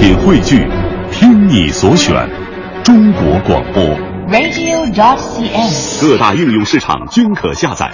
[0.00, 0.66] 品汇聚，
[1.12, 2.26] 听你所选，
[2.82, 3.84] 中国广播。
[4.30, 6.00] radio.dot.cn，。
[6.00, 7.92] 各大应用市场均可下载。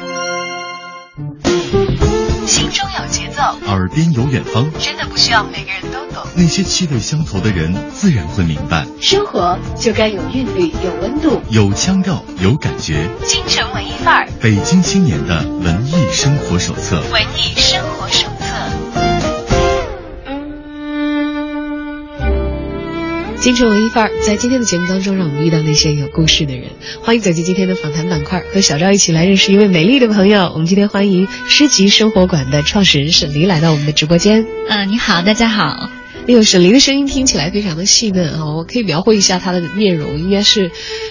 [2.46, 6.24] 心中有节奏，耳边有远方，真的不需要每个人都懂。
[6.37, 8.86] 那些气味相投的人自然会明白。
[9.00, 13.08] 生活就该有韵律，有温度，有腔调，有感觉。
[13.24, 17.02] 京城文艺范儿，北京青年的文艺生活手册。
[17.12, 18.26] 文艺生活手
[23.46, 26.64] 京城文艺范儿，在今天的节目当中，让我们遇到那些有故事的人。
[27.00, 30.50] 欢迎走进今天的访谈板块，和小赵一起来认识一位美丽的朋友。
[30.52, 34.45] 我们今天欢迎诗集生活馆的创始人沈黎来到我们的直播间。
[34.69, 35.88] 嗯、呃，你好，大家好。
[36.27, 38.45] 哎呦，沈黎的声音听起来非常的细嫩啊！
[38.45, 40.69] 我可以描绘一下她的面容，应该是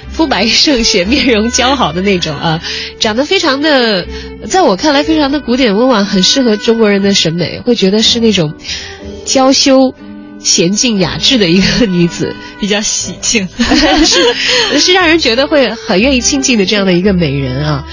[0.10, 2.62] 肤白胜雪、面容姣好的那种啊，
[3.00, 4.06] 长得非常的，
[4.50, 8.54] 在我看来非常的古典温婉，很适合中国人的审美，会觉得是那种
[9.24, 9.96] 娇羞。
[10.46, 13.50] 娴静雅致的一个女子，比较喜庆，
[14.06, 17.84] 是是让人觉得会很愿意亲近的这样的一个美人啊。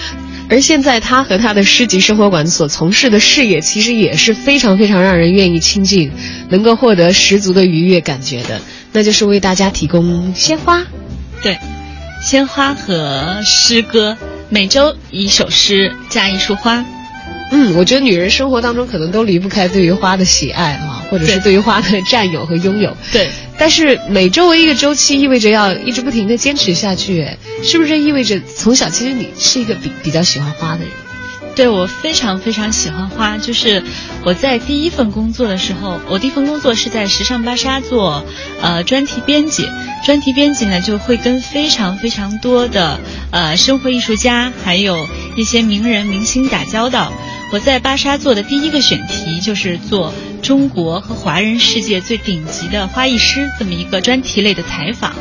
[0.51, 6.13] 而现在她和她的诗集生活馆所从事的事业，其实也是非常非常让人愿意亲近，
[6.51, 8.61] 能够获得十足的愉悦感觉的，
[8.93, 10.85] 那就是为大家提供鲜花。
[11.43, 11.57] 对，
[12.23, 14.19] 鲜花和诗歌，
[14.51, 16.85] 每周一首诗加一束花。
[17.51, 22.97] 嗯，我觉得女人生活当中可能都离不开对于花的喜爱啊，或者是对于花的占有和拥有。
[23.13, 27.29] 对，但是每周为一个周期，意味着要一直不停的坚持下去，
[27.63, 30.89] 是不是意味着从小其实你是一个比比较喜欢花的人？
[31.55, 33.83] 对我非常非常喜欢花，就是
[34.25, 38.25] 我在第一份工作的时候，我第一份工作是在时尚芭莎做
[38.61, 39.69] 呃专题编辑，
[40.05, 42.99] 专题编辑呢就会跟非常非常多的
[43.31, 47.13] 呃生活艺术家，还有一些名人明星打交道。
[47.53, 55.13] 我在芭莎做的第一个选题就是做中国和华人世界最顶级的花艺师这么一个专题类的采访。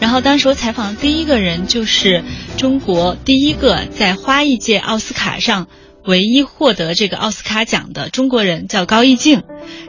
[0.00, 2.24] 然后当时我采访的第一个人就是
[2.56, 5.68] 中国第一个在花艺界奥斯卡上
[6.04, 9.42] 唯一获得这个奥斯卡奖的中国人，叫高艺静。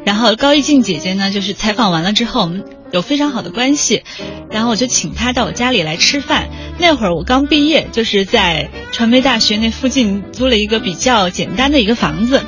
[0.05, 4.03] 然后高艺静姐姐呢，就是采访完了之后，我们有非常好的关系，
[4.49, 6.49] 然后我就请她到我家里来吃饭。
[6.77, 12.43] 那会儿我刚毕业，就是在传媒大学那附近租了一个比较简单的一个房子，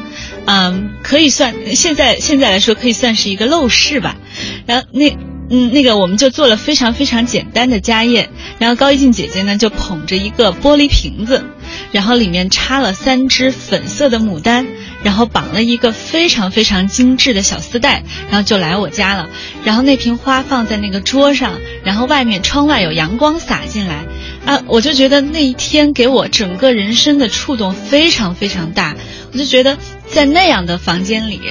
[0.46, 4.18] 嗯，可以算现在现在来说可以算是一个陋室吧。
[4.66, 5.16] 然后那
[5.56, 11.46] 嗯那个我们就做了非常非常简单的家宴，然后高一静姐姐呢就捧着一个玻璃瓶子，
[11.92, 14.66] 然后里面插了三只粉色的牡丹。
[15.04, 19.28] 然后绑了一个非常非常精致的小丝带，然后就来我家了。
[19.66, 24.06] 然后那瓶花放在那个桌上，然后外面窗外有阳光洒进来，
[24.46, 28.96] 啊，我就觉得那一天给我整个人生的触动非常非常大。
[29.34, 29.78] 我就觉得
[30.08, 31.42] 在那样的房间里，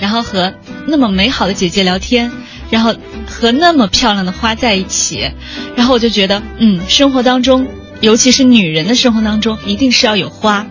[0.00, 0.54] 然后和
[0.86, 2.32] 那么美好的姐姐聊天，
[2.70, 2.94] 然后
[3.42, 5.32] 和那么漂亮的花在一起，
[5.74, 7.66] 然后我就觉得，嗯，生活当中，
[8.00, 10.68] 尤其是女人的生活当中，一定是要有花。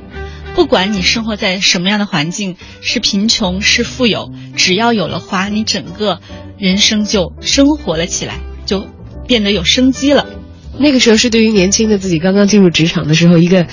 [0.55, 6.21] 不管你生活在什么样的环境，是贫穷是富有，只要有了花，你整个
[6.57, 8.87] 人生就生活了起来，就
[9.27, 10.25] 变得有生机了。
[10.79, 13.67] 那个时候是对于年轻的自己刚刚进入职场的时候一个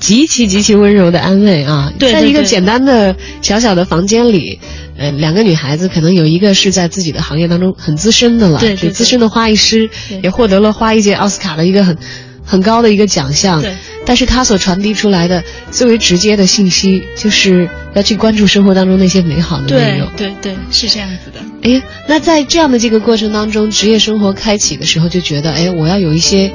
[0.00, 1.92] 极其极其温柔的安慰啊！
[1.98, 4.58] 对，在一个简单的小小的房间里，
[4.96, 9.88] 呃，两个女孩子可能有一个是在自己的行业当中很资深的了，对，资深的花艺师，
[10.22, 11.96] 也获得了花艺界奥斯卡的一个很
[12.44, 13.60] 很高的一个奖项。
[13.60, 13.74] 对。
[14.06, 20.08] 但是他所传递出来的最为直接的信息，就是要去关注生活当中那些美好的内容。
[20.16, 21.40] 对对对，是这样子的。
[21.62, 26.50] 哎，那在这样的这个过程当中，职业生活开启的时候，就觉得，哎，我要有一些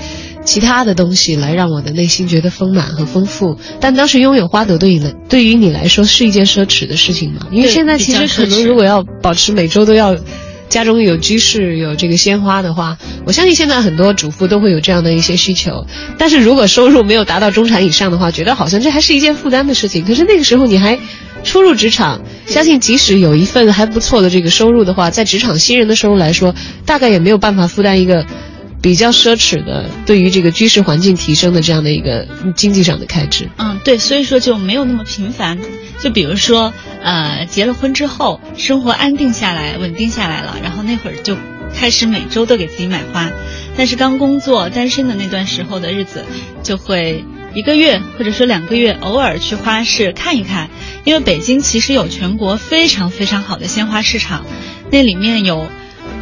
[0.46, 3.58] 其他的东西来让我的内心觉得丰满和丰富。
[3.82, 7.48] 但当时拥有花朵对你对于你来说是一件奢侈的事情吗？
[7.52, 10.16] 因为现在其实可能如果要保持每周都要。
[10.68, 15.86] 家中有居室有这个鲜花的话，我相信现在很多主妇都会有这样的一些需求。
[16.18, 20.04] 但是如果收入没有达到中产以上的话，觉得好像这还是一件负担的事情。
[20.04, 21.00] 可是那个时候你还
[21.44, 28.26] 初入职场，相信即使有一份还不错的这个收入的话，在职场新人的收入来说，大概也没有办法负担一个
[28.86, 33.50] 比较奢侈的对于这个居室环境提升的这样的一个经济上的开支。
[33.58, 35.58] 嗯，对，所以说就没有那么频繁。
[35.98, 36.72] 就比如说，
[37.02, 41.36] 呃，结了婚之后，生活安定下来、稳定下来了，然后那会儿就
[41.74, 43.32] 开始每周都给自己买花。
[43.76, 46.24] 但是刚工作、单身的那段时候的日子，
[46.62, 50.70] 就会一个月或者说两个月偶尔去花市看一看，
[51.06, 54.46] 因为北京其实有全国非常非常好的鲜花市场，
[54.92, 55.72] 那里面有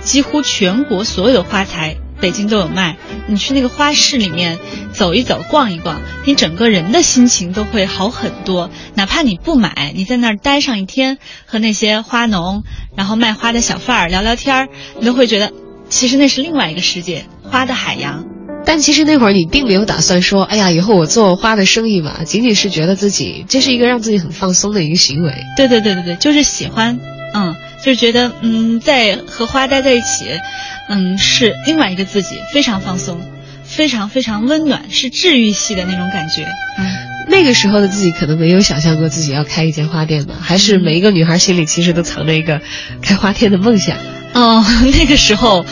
[0.02, 2.96] 几乎全国所有的花材北京都有卖。
[3.28, 4.58] 你去那个花市里面
[4.94, 8.70] 走一走、逛一逛，你整个人的心情都会好很多。
[8.96, 12.64] 哪怕你不买，你在那儿待上一天，和那些花农，
[12.96, 15.52] 然后卖花的小贩儿聊聊天儿，你都会觉得，
[15.90, 18.24] 其实那是另外一个世界，花的海洋。
[18.66, 25.34] 但其实那会儿你并没有打算说，哎呀，以后我做花的生意吧，仅仅是觉得自己这是一个让自己很放松的一个行为。
[25.58, 26.98] 对对对对对，就是喜欢，
[27.34, 30.26] 嗯，就觉得，嗯，在和花待在一起，
[30.90, 33.20] 嗯，是另外一个自己，非常放松，
[33.64, 36.44] 非常非常温暖，是治愈系的那种感觉。
[36.80, 36.86] 嗯，
[37.28, 40.36] 那个时候的自己可能没有想象过自己要开一间花店吧？
[40.42, 42.62] 还是每一个女孩心里其实都藏着一个
[43.02, 43.98] 开花店的梦想？
[44.34, 44.64] 哦，
[44.98, 45.66] 那个时候。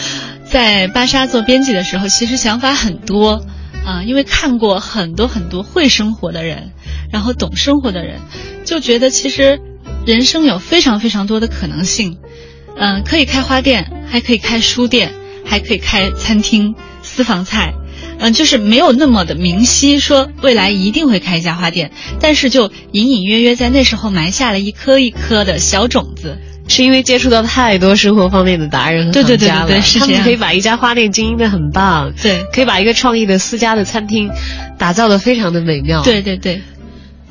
[0.44, 3.46] 在芭莎做编辑的时候，其实想法很多，
[3.86, 6.74] 啊，因为看过很多很多会生活的人，
[7.10, 8.20] 然后懂生活的人，
[8.66, 9.62] 就觉得其实
[10.06, 12.18] 人生有非常非常多的可能性，
[12.78, 15.14] 嗯，可以开花店，还可以开书店，
[15.46, 17.74] 还可以开餐厅、私房菜，
[18.20, 26.38] 嗯，就是没有那么的明晰，说未来一定会开一家花店，但是就隐隐约约在那时候埋下了一颗一颗的小种子。
[26.68, 34.32] 是因为接触到太多生活方面的达人和行家了，他们可以把一家花店经营的很棒，对，可以把一个创意的私家的餐厅
[34.78, 36.62] 打造的非常的美妙，对对对。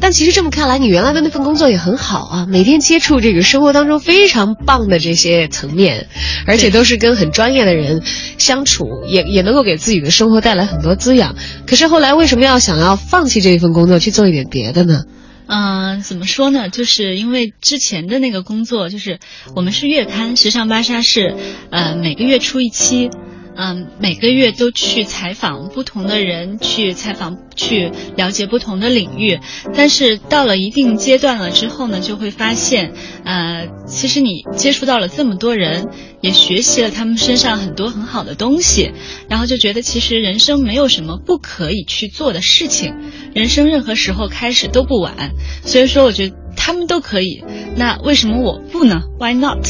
[0.01, 6.09] 但其实这么看来，你原来的那份工作也很好啊，每天接触这个生活当中非常棒的这些层面，
[6.47, 8.03] 而且都是跟很专业的人
[8.39, 11.37] 相处，也也能够给自己的生活带来很多滋养。
[11.67, 15.05] 可是后来为什么要想要放弃这一份工作去做一点别的呢？
[15.47, 16.69] 嗯，怎么说呢？
[16.69, 19.19] 就是因为之前的那个工作，就是
[19.57, 21.35] 我们是月刊《时尚芭莎》，是
[21.71, 23.11] 呃每个月出一期。
[23.63, 29.39] 嗯，每个月都去采访不同的人，去采访，去了解不同的领域。
[29.75, 35.89] 但是到了一定阶段了之后呢，就会发现，呃，其实你接触到了这么多人，
[36.23, 38.93] 也学习了他们身上很多很好的东西，
[39.29, 42.95] 然后就觉得其实人生没有什么不可以去做的事情，
[43.35, 45.33] 人生任何时候开始都不晚。
[45.67, 47.45] 所以说，我觉得他们都可以，
[47.77, 49.67] 那为什么我不呢？Why not？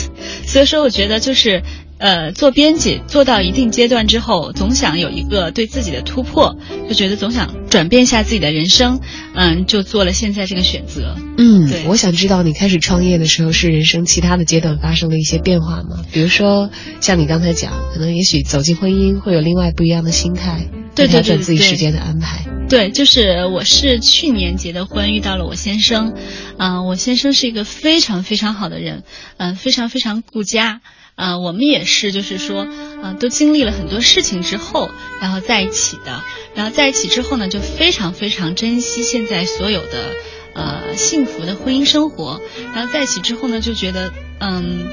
[0.47, 1.65] 所以说，我觉得就是。
[2.01, 6.57] 呃，做编辑做到一定阶段之后，总想有一个对自己的突破，
[6.89, 9.01] 就觉得总想转变一下自己的人生，
[9.35, 11.15] 嗯，就做了现在这个选择。
[11.37, 16.03] 嗯，对，我想知道你开始创业的时候是人生其他的阶段发生了一些变化吗？
[16.11, 16.71] 比如说
[17.03, 22.47] 像你刚才讲，可能也许走进婚姻会有另外不一样的心态，对调整自己时间的安排。
[22.71, 26.15] 对，就是我是去年结的婚，遇到了我先生，
[26.57, 29.03] 嗯，我先生是一个非常非常好的人，
[29.37, 30.81] 嗯，非常非常顾家。
[31.21, 32.67] 啊，我们也是，就是说，
[33.03, 34.91] 啊，都经历了很多事情之后，
[35.21, 36.25] 然后在一起的。
[36.55, 40.15] 然后在一起之后呢，就非常非常珍惜现在所有的，
[40.55, 42.41] 呃，幸福的婚姻生活。
[42.75, 44.89] 然后在一起之后呢，就觉得，嗯，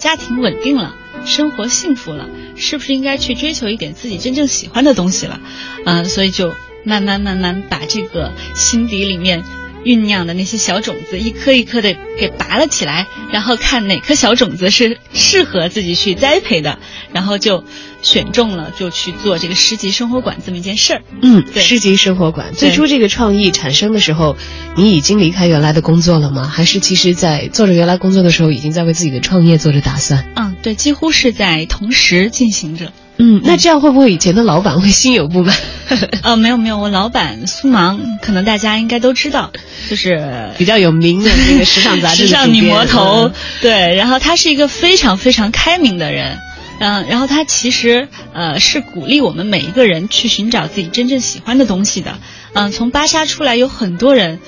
[0.00, 5.40] 家庭稳定了，生活幸福了，是不是应该去追求一点自己真正喜欢的东西了？
[5.84, 6.52] 嗯，所以就
[6.82, 9.44] 慢慢慢慢把这个心底里面。
[9.84, 16.78] 酝酿的那些小种子，一颗一颗的给拔了起来，然后看哪颗小种子是适合自己去栽培的，
[17.12, 17.64] 然后就
[18.02, 21.02] 选中了，就去做这个诗集生活馆这么一件事儿。
[21.22, 24.36] 嗯，对诗集生活馆最初这个创意产生的时候，
[24.76, 26.46] 你已经离开原来的工作了吗？
[26.46, 30.28] 还是其实在做着原来工作的时候，已经在为自己的创业做着打算？
[30.34, 32.92] 嗯，对，几乎是在同时进行着。
[33.20, 35.56] 嗯，那这样会不会以前的老板会心有不满？
[36.22, 39.50] 呃，没有没有，我老板苏芒，可能大家应该都知道，
[39.90, 43.32] 就是比较有名的那个时尚杂志 时尚女魔头。
[43.60, 46.38] 对，然后她是一个非常非常开明的人，
[46.78, 52.18] 嗯，然后他其实呃是鼓励我们每一个人去寻找自己真正喜欢的东西的。
[52.52, 54.38] 嗯，从芭莎出来有很多人，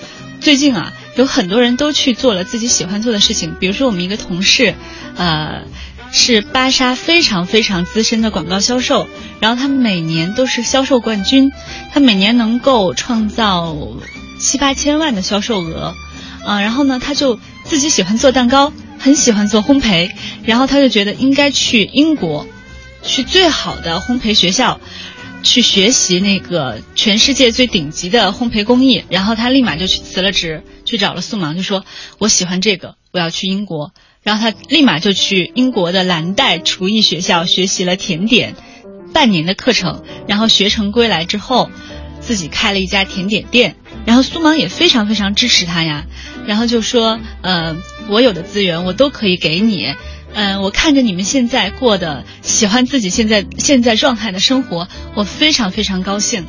[0.40, 4.74] 最近啊有很多人都去做了自己喜欢做的事情，比如说我们一个同事，
[5.16, 5.62] 呃。
[6.12, 11.52] 是芭莎非常非常资深的广告销售，然后他每年都是销售冠军，
[11.92, 13.76] 他每年能够创造
[14.40, 15.94] 七八千万的销售额，
[16.44, 20.10] 啊，然后呢，他就自己喜欢做蛋糕，很喜欢做烘焙，
[20.44, 22.46] 然后他就觉得应该去英国，
[23.02, 24.80] 去最好的烘焙学校，
[25.44, 31.84] 去学习那个全世界最顶级的烘焙工艺，然后他立马就去辞了职，去找了素芒，就说
[32.18, 33.92] 我喜欢这个，我要去英国。
[34.30, 38.54] 然后他立马就去英国的蓝带厨艺学校学习了甜点，
[39.12, 40.04] 半年的课程。
[40.28, 41.68] 然后学成归来之后，
[42.20, 43.74] 自己开了一家甜点店。
[44.06, 46.06] 然后苏芒也非常非常支持他呀，
[46.46, 47.76] 然后就说：“呃，
[48.08, 49.96] 我有的资源我都可以给你。
[50.32, 56.46] 嗯，我看着你们现在过的喜欢自己现在现在状态的生活，我非常非常高兴。”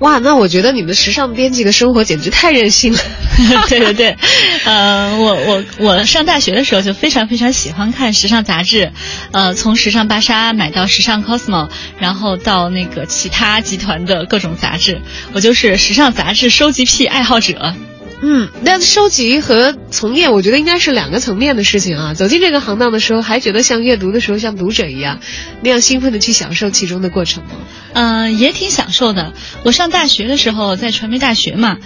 [0.00, 3.00] 哇，那我觉得你们时尚编辑的生活简直太任性了。
[3.68, 4.16] 对对对，
[4.64, 8.92] 呃，我我我上大学的时候就非常非常喜欢看时尚杂志，
[9.32, 11.68] 呃，从时尚芭莎买到时尚 Cosmo，
[11.98, 15.00] 然后到那个其他集团的各种杂志，
[15.32, 17.74] 我就是时尚杂志收集癖爱好者。
[18.20, 22.14] 嗯，那收集和从业，我觉得应该是两个层面的事情啊。
[22.14, 25.20] 走进这个行当的时候，还觉得像阅读的时候像读者一样，
[25.62, 27.50] 那样兴奋的去享受其中的过程吗？
[27.92, 29.32] 嗯，也挺享受的。
[29.62, 31.78] 我上大学的时候在传媒大学嘛。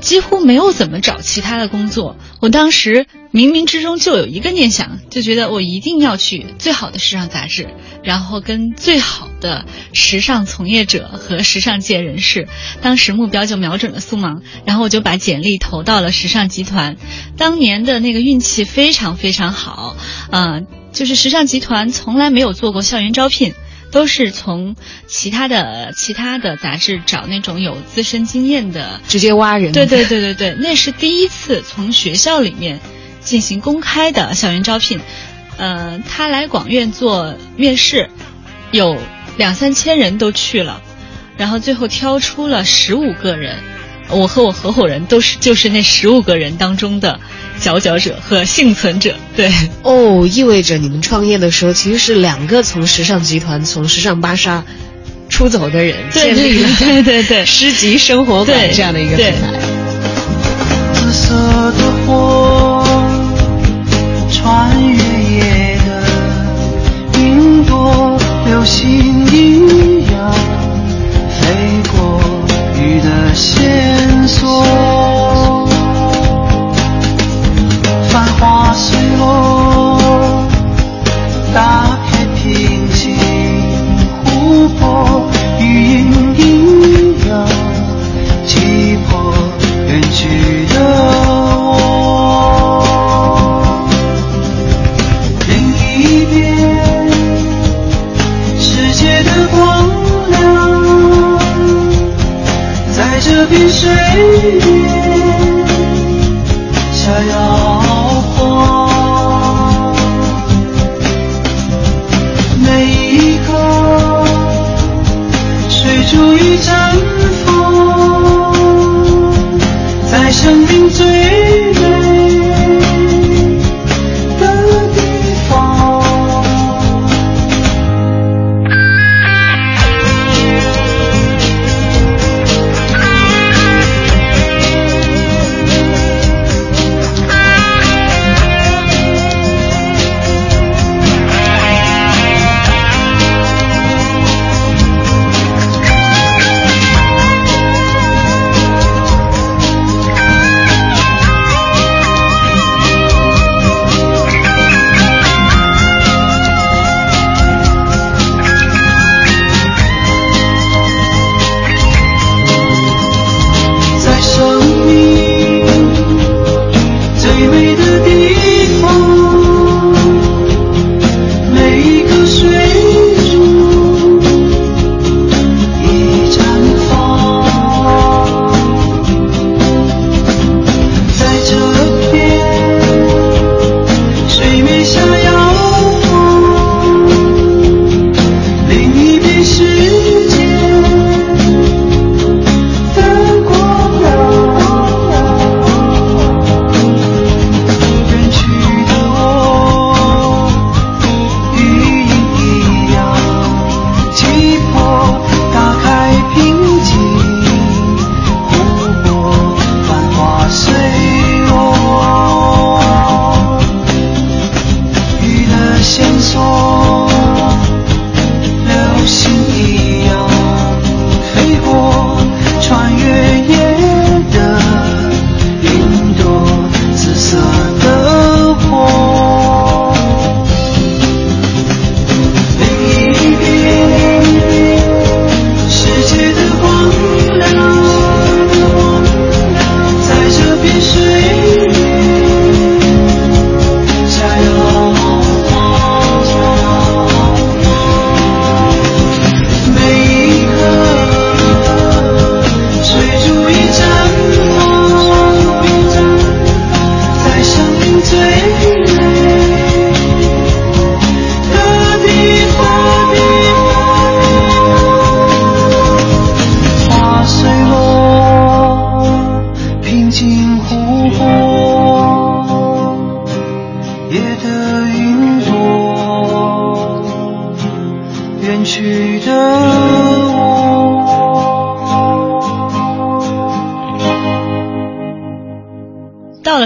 [0.00, 2.16] 几乎没有怎么找其他的工作。
[2.40, 7.68] 我当时冥冥之中就有一个念想，就觉得我一定要去最好的时尚杂志，
[8.02, 12.48] 然后跟最好的时尚从业者和时尚界人士。
[12.82, 16.96] 当时目标就瞄准了苏芒，然后我就把简历投到了时尚集团。
[17.36, 19.96] 当年的那个运气非常非常好，
[20.30, 23.54] 嗯，就是时尚集团从来没有做过校园招聘。
[23.94, 24.74] 都是从
[25.06, 29.70] 其他的其他的杂志找那种有资深经验的，直接挖人。
[29.70, 32.80] 对对对对对，那是第一次从学校里面
[33.20, 35.00] 进行公开的校园招聘。
[35.56, 38.10] 呃，他来广院做面试，
[38.72, 38.98] 有
[39.36, 40.82] 两三千人都去了，
[41.36, 43.58] 然后最后挑出了十五个人。
[44.10, 47.20] 我和我合伙人都是就是那十五个人当中的
[47.64, 49.50] 佼佼者和幸存者，对。
[49.82, 54.62] 哦，意味着你们创业的时候其实是两个从时尚集团、从时尚芭莎
[55.30, 59.58] 出走的人建立了对对对诗集生活馆这样的一个品牌。
[60.92, 61.34] 紫色
[61.72, 62.84] 的火
[64.30, 64.98] 穿越
[65.38, 65.88] 夜的
[67.18, 70.34] 云朵，流星一样
[71.40, 71.40] 飞
[71.90, 72.20] 过
[72.78, 73.83] 雨的线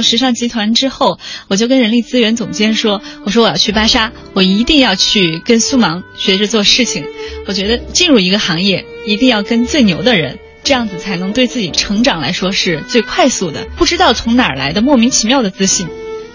[0.08, 7.04] 时尚集团之后，我就跟人力资源总监说：“我说我要去芭莎，我一定要去跟苏芒学着做事情。
[7.46, 13.66] 我觉得进入一个行业，一定要跟最牛的人，这样子才能对自己成长来说是最快速的。
[13.76, 15.86] 不知道从哪儿来的莫名其妙的自信，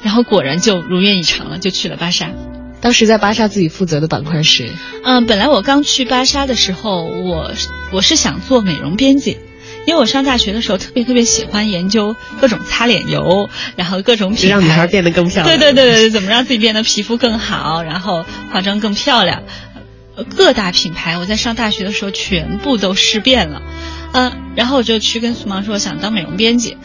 [0.03, 2.29] 然后果然就如愿以偿了，就去了芭莎。
[2.79, 4.69] 当时在芭莎自己负责的板块是，
[5.03, 7.51] 嗯，本来我刚去芭莎的时候，我
[7.91, 9.39] 我是想做美容编辑。”
[9.85, 15.59] 因为我上大学的时候特别特别喜欢研究各种擦脸油，然后各种品牌，让女孩变得更漂亮。
[15.59, 19.43] 对对对对，怎么让自己变得皮肤更好，然后化妆更漂亮。
[20.35, 23.61] 各大品牌我在上大学的时候全部都试遍了，
[24.13, 26.77] 嗯，然后我就去跟苏芒说想当美容编辑，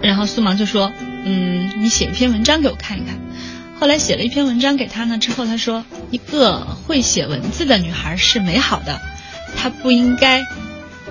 [0.00, 0.90] 然后苏芒就说，
[1.24, 3.20] 嗯，你写一篇文章给我看一看。
[3.78, 9.00] 后来写了一篇文章给他呢，之后他说，一个会写文字的女孩是美好的，
[9.56, 10.44] 她不应该。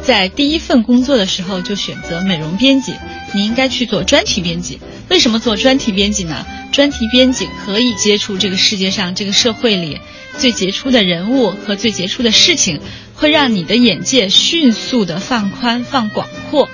[0.06, 2.96] 在第一份工作的时候就选择美容编辑，
[3.34, 4.80] 你应该去做专题编辑。
[5.10, 6.46] 为什么做专题编辑呢？
[6.72, 10.00] 专题编辑可以接触这个世界上、这个社会里
[10.38, 12.80] 最杰出的人物和最杰出的事情，
[13.16, 16.70] 会让你的眼界迅速的放宽、放广阔。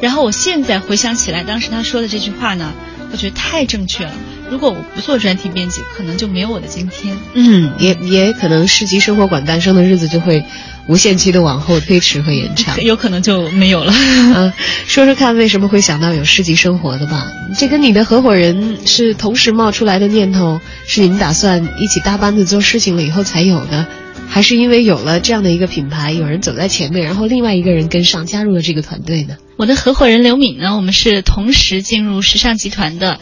[0.00, 2.74] 然后我现在回想起来，当时他说的这句话呢，
[3.12, 4.12] 我觉得太正确了。
[4.50, 7.16] 如果我不做专题编辑，可能就没有我的今天。
[7.34, 10.44] 嗯，也也可能市级生活馆诞生的日子就会。
[10.88, 13.92] 无限期的往后推迟和延长， 有可能就没有了。
[14.36, 14.52] 嗯，
[14.86, 17.26] 说说看为什么会想到有市级生活的吧？
[17.58, 23.84] 这跟你的合伙人是同时冒出来的念头，是你们打算一起搭班子做事情了以后才有的，
[24.28, 29.36] 还是因为有了这样的一个品牌，有人走在前面，然后另外一个人跟上加入了这个团队呢？
[29.56, 33.18] 我的合伙人刘敏呢，我们是同时进入时尚集团的。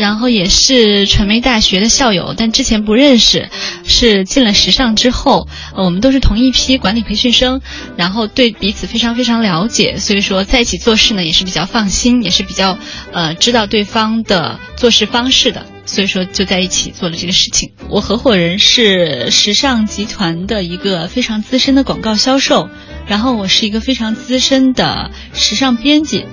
[0.00, 3.50] 然后也是传媒大学的校友，但之前不认识，
[3.84, 7.60] 是进了时尚之后，我们都是同一批管理培训生，
[7.98, 12.78] 然后对彼此非常非常了解，所以说在一起做事呢也是比较放心，也是比较
[13.12, 17.72] 呃知道对方的做事方式的，所以说就在一起做了这个事情。
[17.90, 22.70] 我合伙人是时尚集团的一个非常资深的广告销售，
[23.06, 26.24] 然后我是一个非常资深的时尚编辑，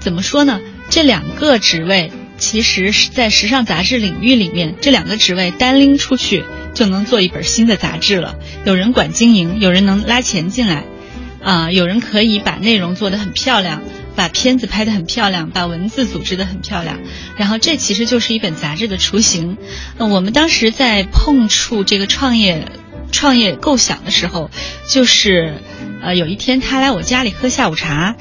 [0.00, 0.60] 怎么说呢？
[0.88, 2.10] 这两个职位。
[2.42, 6.42] 其实是在时尚杂志领域里面，这两个职位单拎出去
[6.74, 8.34] 就能做一本新的杂志了。
[8.64, 10.82] 有人管经营，有人能拉钱进来，
[11.40, 13.80] 啊，有人可以把内容做得很漂亮，
[14.16, 16.98] 把片子拍得很漂亮，把文字组织得很漂亮。
[17.36, 19.56] 然后这其实就是一本杂志的雏形。
[19.98, 22.66] 我们当时在碰触这个创业、
[23.12, 24.50] 创业构想的时候，
[24.88, 25.62] 就是，
[26.02, 28.16] 呃，有一天他来我家里喝下午茶。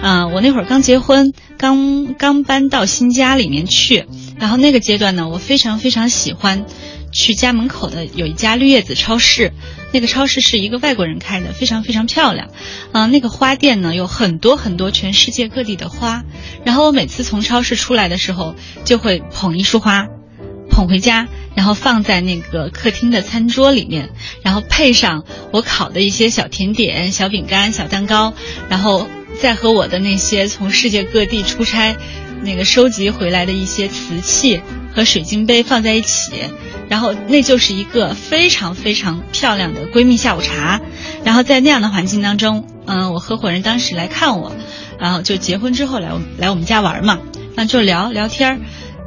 [0.00, 4.06] 啊，我那会儿刚结婚，刚刚搬到新家里面去，
[4.38, 6.66] 然后那个阶段呢，我非常非常喜欢
[7.12, 9.52] 去家门口的有一家绿叶子超市，
[9.92, 12.50] 那个超市是一个外国人开的，非常非常漂亮。
[12.92, 16.24] 啊，那个花店呢有很多很多全世界各地的花，
[16.62, 18.54] 然后我每次从超市出来的时候，
[18.84, 20.08] 就会捧一束花，
[20.70, 24.10] 捧回家，然后放在那个客厅的餐桌里面，
[24.42, 28.34] 然后配上我烤的一些小甜点、小饼干、小蛋糕，
[28.68, 29.08] 然后。
[29.40, 31.96] 再和我的那些从世界各地出差，
[32.42, 34.62] 那个收集回来的一些瓷器
[34.94, 36.32] 和水晶杯放在一起，
[36.88, 40.80] 然后那就是一个非常非常漂亮的闺蜜下午茶。
[41.24, 44.52] 然后在那样的环境当中，嗯，我合伙人当时来看我，
[44.98, 47.18] 然后就结婚之后来我来我们家玩嘛，
[47.54, 48.60] 那就聊聊天儿，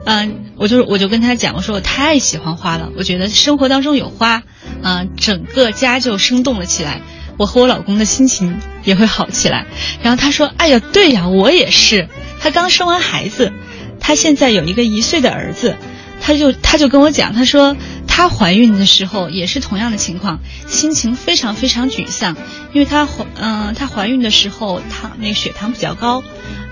[0.06, 4.44] 嗯，我就我就跟他讲，我说我太喜欢花了，我觉得生活当中有花，
[4.84, 7.02] 嗯，整个家就生动了起来。
[7.38, 8.60] 我和我老公的心情
[8.90, 9.68] 也会好起来。
[10.02, 12.10] 然后他说：“哎呀，对呀，我也是。
[12.42, 13.54] 他刚生完孩子，
[14.00, 15.76] 他现在有一个一岁的儿子，
[16.22, 22.36] 他就他就跟我讲，他说他怀孕的时候也是同样的情况，心情非常非常沮丧，
[22.74, 26.24] 因为他怀嗯，他怀孕的时候糖那个血糖比较高，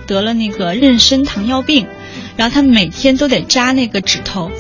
[0.08, 1.86] 得了那个妊娠糖尿病，
[2.36, 4.52] 然后他每天都得扎那个指头，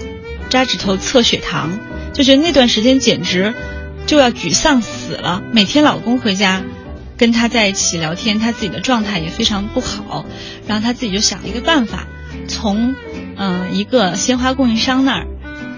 [0.49, 1.79] 扎指头测血糖，
[2.13, 3.53] 就觉得那段时间简直。”
[4.07, 5.43] 就要沮丧死了。
[5.51, 6.63] 每天老公回家，
[7.17, 10.25] 跟他在一起聊天，他自己的状态也非常不好。
[10.67, 12.07] 然后他自己就想了一个办法，
[12.47, 12.95] 从
[13.35, 15.27] 嗯一个鲜花供应商那儿，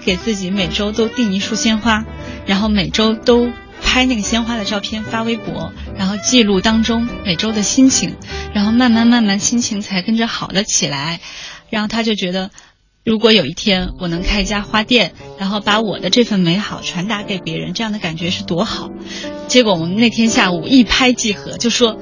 [0.04, 2.04] 给自己每周都订一束鲜花，
[2.46, 3.50] 然后每周都
[3.82, 8.16] 拍那个鲜花的照片发微博，然后记录当中每周的心情，
[8.52, 11.20] 然后慢慢慢慢心情才跟着好了起来。
[11.70, 12.50] 然后他就觉得。
[13.10, 18.88] 如果有一天我能开一家花店，然后把我的这份美好传达给别人，这样的感觉是多好。
[19.48, 21.98] 结果我们那天下午一拍即合，就说，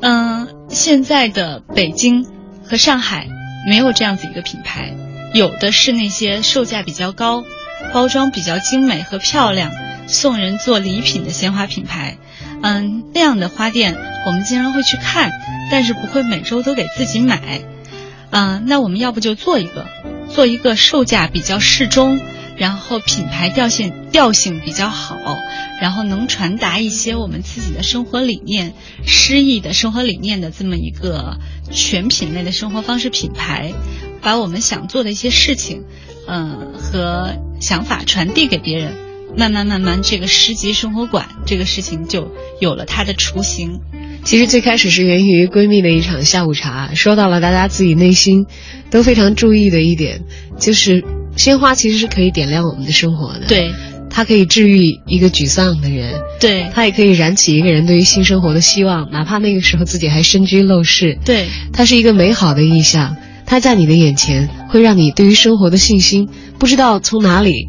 [0.00, 2.26] 嗯，现在的北京
[2.64, 3.28] 和上海
[3.68, 4.96] 没有这样子一个品牌，
[5.34, 7.44] 有的是那些售价比较高、
[7.92, 9.70] 包装比较精美和漂亮，
[10.06, 12.16] 送人做礼品的鲜花品牌。
[12.62, 15.30] 嗯，那样的花店我们经常会去看，
[15.70, 17.60] 但是不会每周都给自己买。
[18.30, 19.86] 嗯，那我们要不就做一个，
[20.34, 22.20] 做一个售价比较适中，
[22.56, 25.18] 然后品牌调性调性比较好，
[25.80, 31.38] 然后能传达一些我们自己的生活理念、诗意的生活理念的这么一个
[31.70, 33.72] 全品类的生活方式品牌，
[34.20, 35.84] 把我们想做的一些事情，
[36.26, 38.94] 嗯和想法传递给别人，
[39.36, 43.80] 慢慢慢慢，这个诗集生活馆这个事情就有了它的雏形。
[44.24, 48.46] 其实最开始是源于闺蜜的一场下午茶，说到了大家自己内心
[48.90, 50.20] 都非常注意的一点，
[50.58, 51.04] 就是
[51.36, 53.72] 鲜花其实是可以点亮我们的生活的。，对
[54.10, 61.16] 它可以治愈一个沮丧的人，对它也可以燃起一个人对于新生活的希望，哪怕那个时候自己还身居陋室。
[61.24, 67.68] 对它是一个美好的意象，它在你的眼前会让你对于生活的信心不知道从哪里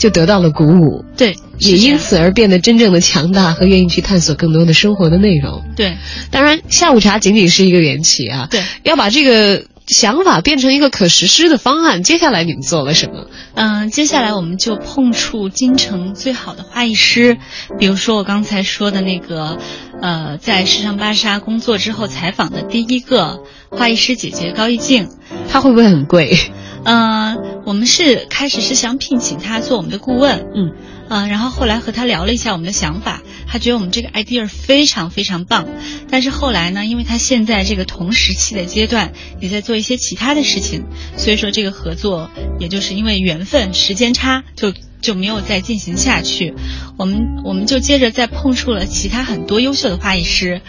[0.00, 5.62] 就得到了鼓舞，对，也因此而变得真正的强大和愿意去探索更多的生活的内容。
[5.76, 5.98] 对
[6.30, 12.02] 当然，下午茶仅仅是一个缘起啊，对，要把这个想法变成一个可实施的方案。
[12.02, 13.26] 接下来你们做了什么？
[13.54, 17.36] 嗯，接下来我们就碰触京城最好的花艺师，
[17.78, 19.58] 比如说我刚才说的那个，
[20.00, 25.10] 呃，在时尚芭莎工作之后采访的第一个花艺师姐姐高艺静。
[25.50, 26.38] 她会不会很贵？
[26.84, 30.72] 嗯、我们是开始是想聘请他做我们的顾问，嗯，
[31.08, 35.68] 呃、然后后来和他聊了一下我们的想法，他觉得我们这个 idea 非常非常棒，
[36.10, 44.72] 但是后来呢，因为他现在这个同时期的阶段也在做一些其他的事情，所以说这个合作也就是因为缘分时间差就。
[45.00, 46.54] 就没有再进行下去，
[46.98, 50.60] 我们我们就接着再碰触了其他很多优秀的花艺师，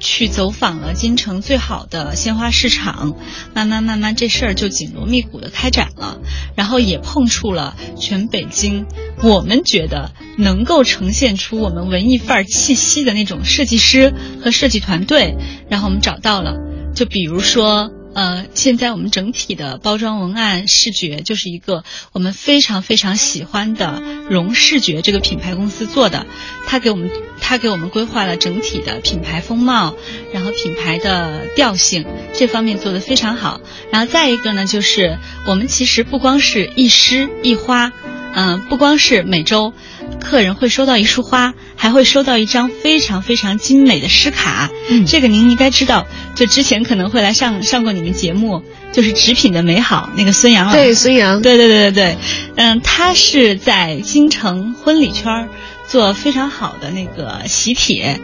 [0.00, 3.14] 去走访了京城最好的鲜花市场，
[3.54, 6.18] 慢慢慢慢这事儿就紧锣密鼓的开展了，
[6.56, 8.86] 然后也碰触了全北京
[9.22, 15.36] 我们觉得能够呈现出我们文艺范儿气息的那种设计师和设计团队，
[15.68, 16.56] 然后我们找到了，
[16.94, 17.92] 就比如说。
[18.12, 26.26] 呃，现在我们整体的包装文案视觉就是一个我们非常非常喜欢的融视觉这个品牌公司做的，
[26.66, 29.94] 他给我们他给我们规划了整体的品牌风貌，
[30.32, 33.60] 然后品牌的调性这方面做得非常好。
[33.92, 37.92] 然后再一个呢，就是我们其实不光是一诗一花，
[38.34, 39.72] 嗯、不光是每周
[40.20, 44.70] 客人会收到一束花，还会收到一张非常非常精美的诗卡。
[44.88, 50.78] 嗯这个您应该知道，就之前可能会来上上过你们节目，就是纸品的美好那个孙杨老师。
[50.78, 52.16] 对，孙杨，对对对对对，
[52.56, 55.48] 嗯，他是在京城婚礼圈儿
[55.88, 58.20] 做非常好的那个喜帖，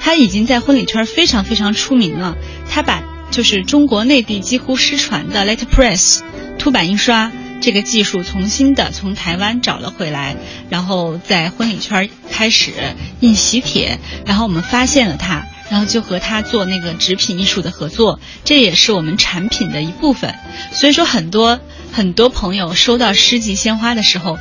[0.00, 2.36] 他已经在婚礼圈儿非常非常出名了。
[2.68, 6.20] 他把就是中国内地几乎失传的 letterpress
[6.58, 7.30] 凸版印刷
[7.64, 10.36] 这个技术，重新的从台湾找了回来，
[10.68, 12.72] 然后在婚礼圈开始
[13.20, 15.46] 印喜帖，然后我们发现了他。
[15.70, 20.34] 然后就和他做那个纸品艺术的合作，这也是我们产品的一部分。
[20.72, 21.58] 所以说，很多
[21.90, 24.38] 很多朋友收到诗集鲜花的时候，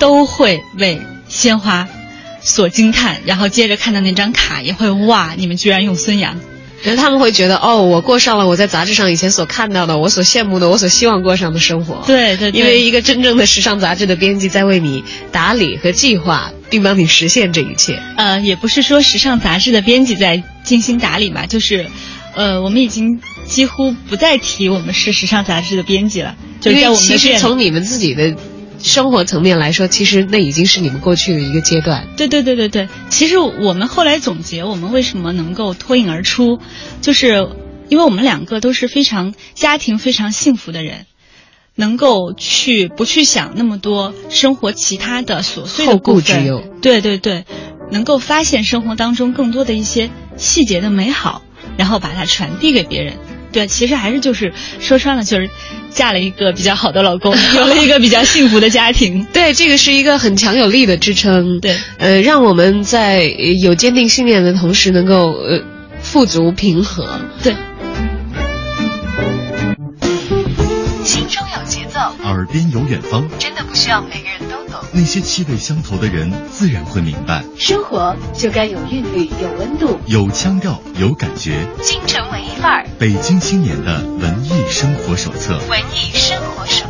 [0.00, 1.88] 都会为鲜花
[2.42, 6.40] 所惊叹，然后接着看到那张卡也会哇，你们居然用孙杨。
[6.82, 12.02] 觉得他们会觉得哦，我过上了我在杂志上以前所看到的，我所羡慕的，我所希望过上的生活。
[12.06, 18.02] 对对对，因为一个真正的时尚杂志的编辑在为你打理和计划，并帮你实现这一切。
[18.16, 21.86] 呃，也不是说时尚杂志的编辑在精心打理嘛，就是，
[22.34, 27.38] 呃，我们已经几乎不再提我们是时尚杂志的编辑了，就是在因为其实。
[27.38, 28.34] 从你们自己的
[28.84, 32.06] 生活层面来说，其实那已经是你们过去的一个阶段。
[32.18, 36.60] 对对对对对，其实我们后来总结，我们为什么能够脱颖而出，
[37.00, 37.48] 就是
[37.88, 41.06] 因为我们两个都是非常家庭非常幸福的人，
[41.74, 46.62] 能够去不去想那么多生活其他的琐碎的后顾部分之忧。
[46.82, 47.46] 对对对，
[47.90, 51.40] 能够发现生活当中更多的一些细节的美好，
[51.78, 53.14] 然后把它传递给别人。
[53.54, 55.48] 对，其实还是就是说穿了，就是
[55.90, 59.24] 嫁了一个比较好的老公，有了一个比较幸福的家庭。
[59.32, 61.60] 对，这个是一个很强有力的支撑。
[61.60, 65.62] 对，呃，让我们在呃有坚定信念的同时，能够呃
[66.02, 67.08] 富足平和。
[67.42, 67.54] 对。
[71.04, 74.53] 心中有节奏，耳边有远方，真的不需要每个人都懂。
[74.96, 77.42] 那些气味相投的人自然会明白。
[77.58, 79.98] 生活就该有韵律，有温度。
[80.06, 81.66] 有腔调，有感觉。
[81.82, 85.58] 京城文艺范儿，北京青年的文艺生活手册。
[85.68, 86.83] 文艺生活手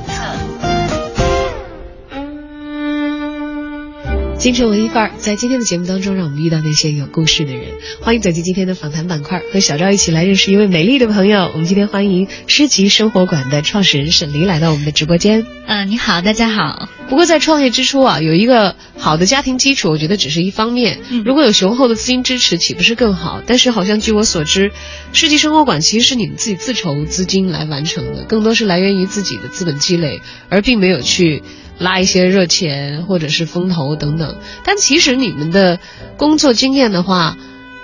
[4.45, 7.65] 京城文艺范儿，在今天的节目当中，让我们遇到那些有故事的人。
[8.03, 11.51] 欢迎走进今天的访谈板块，和小赵一起来认识一位美丽的朋友。
[11.55, 15.47] 我们今天欢迎诗集生活馆的创始人沈黎来到我们的直播间。
[15.67, 16.91] 嗯、你好，大家好。
[17.09, 21.01] 不过在创业之初啊，有一个好的家庭基础，我觉得只是一方面。
[21.09, 23.43] 嗯如果有雄厚的资金支持，岂不是更好？
[23.47, 24.73] 但是好像据我所知，
[25.15, 31.43] 世纪生活馆其实是你们自己自筹资金来完成的，更多是来源于自己的资本积累，而并没有去
[31.79, 34.39] 拉一些热钱或者是风投等等。
[34.65, 35.79] 但其实你们的
[36.17, 37.37] 工作经验的话，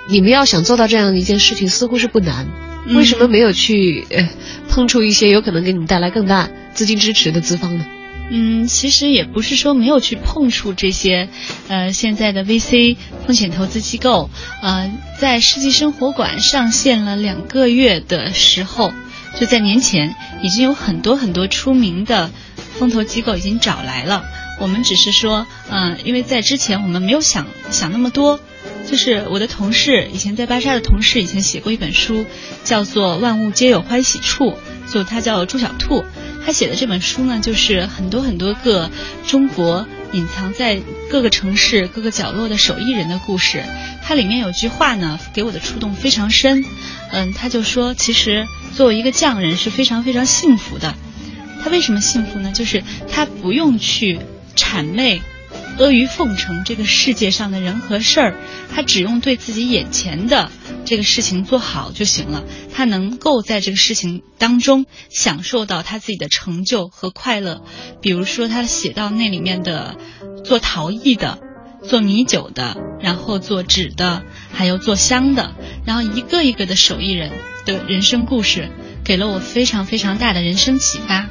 [0.08, 2.46] 你们要想做到这样的一件事情，似乎是不难。
[2.86, 4.26] 嗯为什么没有去呃
[4.70, 7.84] 碰触一些有可能给你们带来更大资金支持的资方呢？
[8.30, 11.28] 嗯，其实也不是说没有去碰触这些，
[11.68, 14.30] 呃，现在的 VC 风险投资机构，
[14.62, 18.92] 呃，在世纪生活馆上线了两个月的时候，
[19.38, 22.30] 就在年前，已经有很多很多出名的
[22.80, 24.24] 风投机构已经找来了。
[24.58, 28.40] 我们只是说，嗯、因为在之前我们没有想想那么多，
[28.90, 32.24] 就是我的同事以前在巴莎的同事以前写过一本书，
[32.64, 34.52] 叫做《万物皆有欢喜处》，
[34.92, 36.04] 就他叫朱小兔。
[36.44, 38.90] 他写的这本书呢，就是很多很多个
[39.26, 43.62] 中国隐藏在各个城市各个角落的手艺人的故事。
[44.02, 46.64] 它里面有句话呢，给我的触动非常深。
[47.12, 50.94] 嗯，他就说，其实作为一个匠人是非常非常幸福的。
[51.62, 52.52] 他为什么幸福呢？
[52.52, 54.20] 就是他不用去
[54.56, 55.22] 谄媚、
[55.78, 58.34] 阿谀奉承这个世界上的人和事儿，
[58.74, 60.50] 他只用对自己眼前的
[60.84, 62.44] 这个事情做好就行了。
[62.72, 67.62] 他能够在这个事情当中享受到他自己的成就和快乐。
[68.00, 69.96] 比如说，他写到那里面的
[70.44, 71.38] 做陶艺的。
[71.82, 75.54] 做米酒的，然后做纸的，还有做香的，
[75.86, 77.32] 然后一个一个的手艺人
[77.64, 78.68] 的人生故事，
[79.10, 81.26] 给了我非常非常大的人生启发。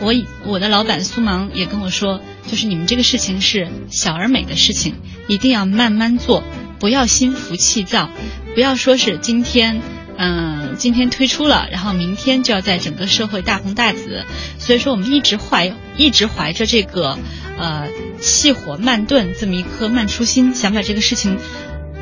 [0.00, 4.94] 我以我的老板苏芒也跟我说，就是你们这个事情是小而美的事情，
[5.26, 6.44] 一定要慢慢做，
[6.78, 8.08] 不要心浮气躁，
[8.54, 9.82] 不要说是今天。
[10.16, 14.24] 嗯，今天推出了，然后明天就要在整个社会大红大紫，
[14.60, 17.18] 所以说我们一直怀一直怀着这个
[17.58, 17.88] 呃
[18.20, 21.36] 细火慢炖这么一颗慢初心，想把这个事情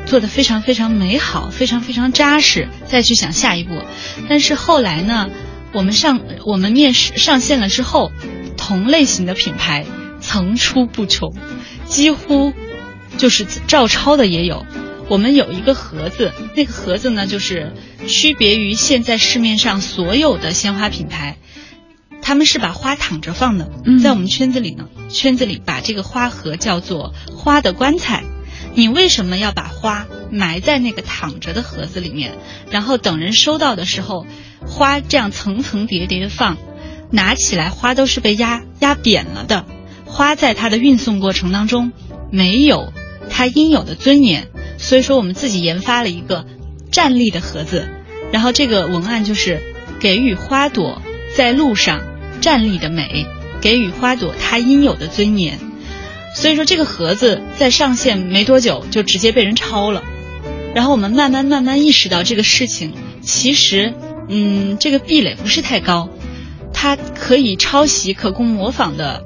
[0.05, 3.81] 做的非常非常美好，非常非常扎实，再去想下一步。
[4.29, 5.29] 但是后来呢，
[5.73, 8.11] 我们上我们面试上线了之后，
[8.57, 9.85] 同类型的品牌
[10.21, 11.33] 层出不穷，
[11.85, 12.53] 几乎
[13.17, 14.65] 就是照抄的也有。
[15.09, 17.73] 我们有一个盒子，那个盒子呢，就是
[18.07, 21.37] 区别于现在市面上所有的鲜花品牌，
[22.21, 23.69] 他们是把花躺着放的。
[23.85, 28.23] 嗯在我们圈子里呢，圈子里把这个花盒叫做“花的棺材”。
[28.75, 32.33] 你为什么要把花埋在那个躺着的盒子里面，
[32.71, 34.25] 然后等人收到的时候，
[34.65, 36.57] 花这样层层叠叠的放，
[37.11, 39.65] 拿起来花都是被压压扁了的，
[40.05, 41.91] 花在它的运送过程当中
[42.31, 42.93] 没有
[43.29, 46.45] 它应有的尊严，所以说我们自己研发了一个
[46.91, 47.87] 站立的盒子，
[48.31, 49.61] 然后这个文案就是
[49.99, 51.01] 给予花朵
[51.35, 52.01] 在路上
[52.41, 53.27] 站立的美，
[53.61, 55.59] 给予花朵它应有的尊严。
[56.33, 60.03] 所以说这个盒子在上线没多久就直接被人抄了，
[60.73, 63.93] 然后我们慢慢慢慢意识到这个事情其实，
[64.27, 66.09] 嗯，这个壁垒不是太高，
[66.73, 69.23] 它可以抄袭、可供模仿的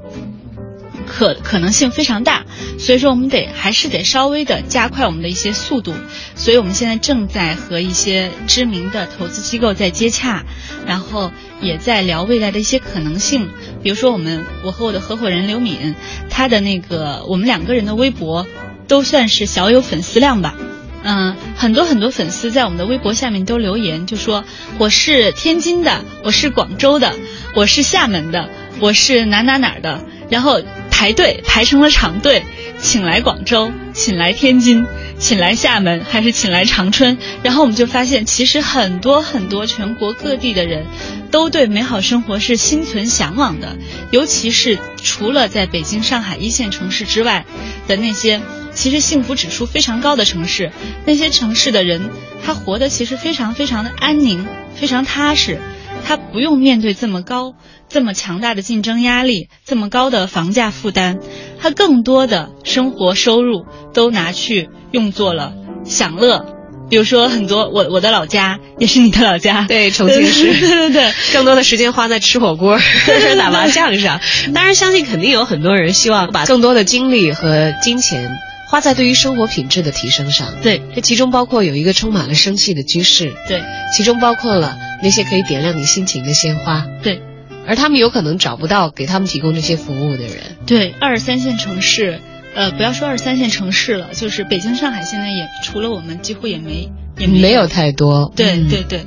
[1.07, 2.45] 可可能性非常大，
[2.77, 5.93] 所以说我们得还是得稍微的加快我们的一些速度，
[6.35, 10.43] 所以我们现在正在和一些知名的投资机构在接洽，
[10.85, 13.49] 然后也在聊未来的一些可能性，
[13.81, 15.95] 比如说我们我和我的合伙人刘敏，
[16.29, 18.45] 他的那个我们两个人的微博
[18.87, 20.55] 都算是小有粉丝量吧。
[21.03, 24.43] 嗯，很多很多粉丝在我们的微博下面都留言，就说
[24.77, 27.15] 我是天津的，我是广州的，
[27.55, 28.49] 我是厦门的，
[28.81, 30.61] 我是哪哪哪的，然后
[30.91, 32.43] 排队排成了长队，
[32.81, 34.85] 请来广州，请来天津，
[35.19, 40.85] 请来厦门，还是请来长春，然后我们就发现，其实很多很多全国各地的人，
[41.31, 43.77] 都对美好生活是心存向往的，
[44.11, 47.45] 尤其是除了在北京、上海一线城市之外
[47.87, 48.41] 的那些。
[48.73, 50.71] 其实幸福指数非常高的城市，
[51.03, 52.11] 那些城市的人，
[52.45, 55.59] 他活得其实非常非常的安宁，非常踏实，
[56.05, 57.53] 他不用面对这么高、
[57.89, 61.19] 这么强大的竞争压力，这么高的房价负担，
[61.59, 66.53] 他更多的生活收入都拿去用作了享乐。
[66.89, 72.79] 比如说，很多我我的老家也是你的老家， 对，重庆市， 对对对，更多的时间花在吃火锅、
[73.37, 74.21] 打麻将上。
[74.53, 78.29] 当然，相信肯定有很多人希望把更多的精力和金钱。
[78.69, 83.63] 花在对于生活品质的提升上，对，这其中包括有一个充满了生气的居室，对，
[83.95, 87.21] 其中包括了那些可以点亮你心情的鲜花，对，
[87.65, 92.19] 而他们有可能找不到给他们提供这些服务的人，对，二三线城市，
[92.55, 98.33] 呃，不要说二三线城市了，就是北京、上海现在也除了我们，几乎也没也没没有太多。
[98.35, 99.05] 对嗯对对，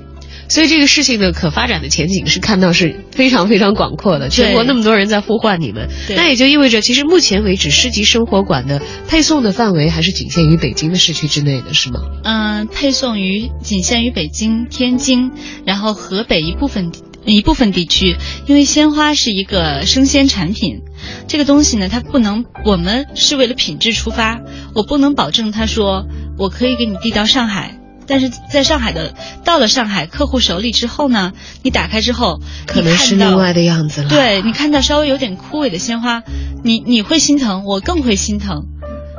[0.51, 12.01] 所以这个事情的可发展的前景是看到是非常非常广阔的，全国那么多人在呼唤你们，对那也就意味着，其实目前为止，市级生活馆的配送的范围还是仅限于北京的市区之内的，是吗？
[12.25, 15.31] 嗯、配送于仅限于北京、天津，
[15.65, 16.91] 然后河北一部分
[17.25, 20.81] 一部分地区，因为鲜花是一个生鲜产品，
[21.29, 24.41] 这个东西呢，它不能，我们是为了品质出发，
[24.75, 27.80] 我不能保证他说我可以给你递到上海。
[28.11, 36.25] 但是在上海的到了上海客户手里之后呢，你打开之后，可能是另外的样子了。，对你看到稍微有点枯萎的鲜花，
[36.65, 38.67] 你你会心疼，我更会心疼。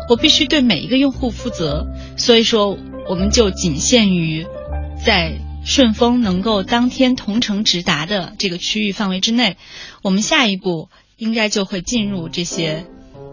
[0.10, 2.78] 我必须对每一个用户负责，所以说
[3.08, 4.46] 我们就仅限于
[5.06, 9.56] 在顺丰能够当天同城直达的这个区域范围之内。
[10.02, 12.86] 我们下一步应该就会进入这些。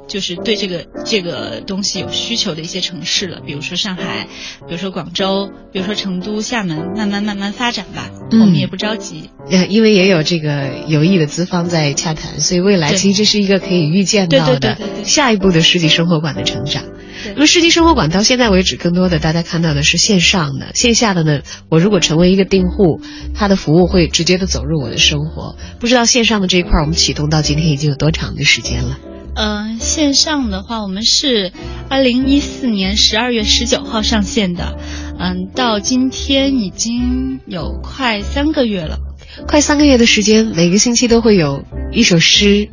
[0.09, 4.27] 就是对这个这个东西有需求的一些城市了，比如说上海，
[4.67, 9.31] 比如说广州，比如说成都、厦门，慢慢慢慢发展吧，嗯我们也不着急。
[9.51, 16.83] 呃，因为也有这个有意的资方在洽谈，所以未来其实这是一个可以预见到的下一步的世纪生活馆的成长。
[17.23, 23.01] 对那么世纪生活馆到现在为止，更多的大家看到的是线上的，线下的呢，我如果成为一个订户，
[23.35, 25.57] 它的服务会直接的走入我的生活。
[25.81, 28.99] 不知道线上的这一块，我们启动到今天已经有多长的时间了？
[29.41, 31.53] 嗯、线上的话，我们是
[31.89, 34.77] 二零一四年十二月十九号上线的，
[35.17, 38.99] 嗯，到今天已经有快三个月了。
[39.47, 42.71] 快三个月的时间，每个星期都会有一首诗、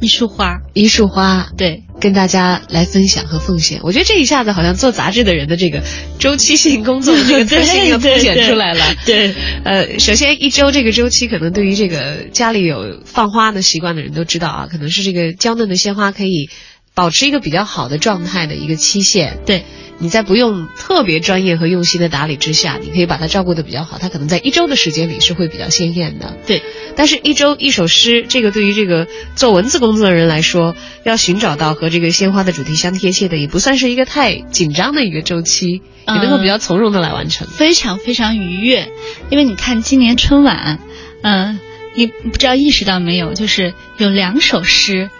[0.00, 3.80] 一束花，一束花，对，跟大家来分享和奉献。
[3.82, 5.82] 我觉得这一下子好像做杂志的人的这个
[6.20, 8.84] 周期性工作的这个特性又 凸显出来了。
[9.04, 16.48] 对，呃，首先一周这个周期，可能对于这个家里有放花的习惯的人都知道啊，可能是这个娇嫩的鲜花可以
[16.96, 19.38] 保持一个比较好的状态的一个期限。
[19.44, 19.66] 对，
[19.98, 26.38] 你在不用特别专业和用心的打理之下，你可以把它照顾的比较好，它可能在一周的时间里是会比较鲜艳的。
[26.46, 26.62] 对，
[26.96, 37.46] 但是，一周一首诗，这个对于这个做文字工作的人来说，要寻找到和这个鲜花的主题相贴切的，也不算是一个太紧张的一个周期，也能够比较从容的来完成。
[37.46, 38.88] 非常非常愉悦，
[39.28, 40.78] 因为你看今年春晚，
[41.20, 41.60] 嗯、
[41.94, 45.10] 你不知道意识到没有，就是有两首诗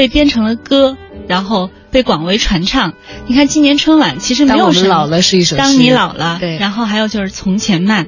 [0.00, 0.96] 被编成了歌，
[1.28, 2.94] 然后被广为传唱。
[3.26, 8.06] 你看今年春晚其实没当我们有什么老了是一首诗当你老了，对然后还有就是从前慢，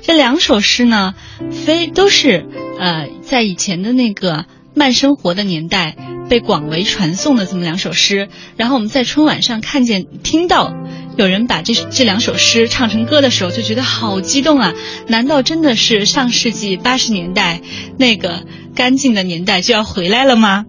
[0.00, 1.14] 这两首诗呢，
[1.52, 2.46] 非都是
[2.80, 5.96] 呃在以前的那个慢生活的年代
[6.30, 8.30] 被广为传颂的这么两首诗。
[8.56, 10.72] 然后我们在春晚上看见听到
[11.18, 14.72] 有人把这这两首诗唱成歌的时候，就觉得好激动啊！
[15.08, 17.60] 难道真的是上世纪八十年代
[17.98, 20.64] 那个干净的年代就要回来了吗？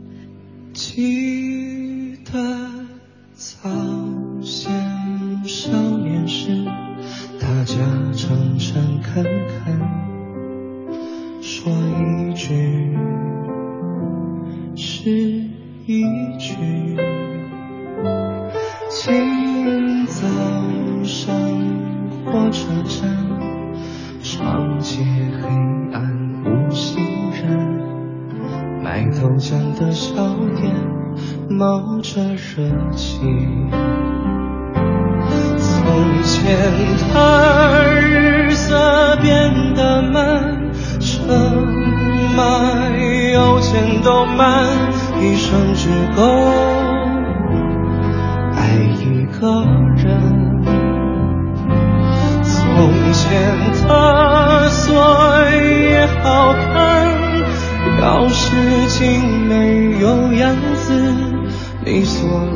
[0.81, 2.39] 记得
[3.35, 3.69] 早
[4.41, 4.71] 先
[5.45, 6.63] 少年时，
[7.37, 7.75] 大家
[8.15, 8.57] 常
[32.99, 33.23] 从
[36.21, 36.35] 前
[37.13, 37.15] 的
[38.01, 41.33] 日色变得慢，车
[42.35, 42.43] 马
[43.31, 44.67] 邮件都慢，
[45.21, 46.21] 一生只够
[48.53, 48.67] 爱
[48.99, 49.63] 一个
[49.95, 50.05] 人。
[52.43, 52.53] 从
[53.13, 53.23] 前
[53.87, 54.83] 的锁
[55.51, 57.07] 也好看，
[58.01, 58.37] 钥匙
[58.87, 60.91] 竟没有样子，
[61.85, 62.48] 你锁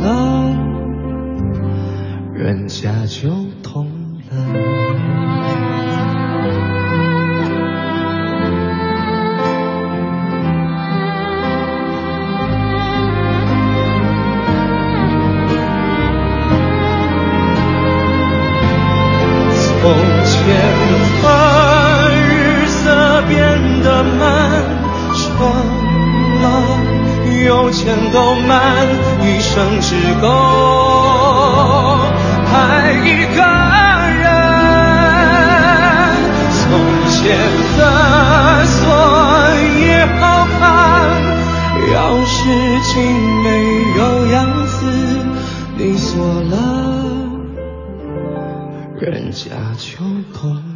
[49.33, 49.97] 假秋
[50.31, 50.72] 冬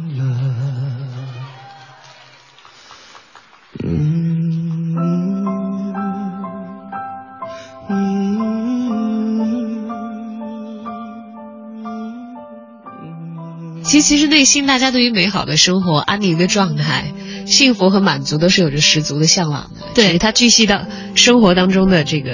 [14.08, 17.12] 其实内心大家对于美好的生活、安宁的状态、
[17.44, 19.88] 幸福和满足都是有着十足的向往的。
[19.94, 22.32] 对它具细到生活当中的这个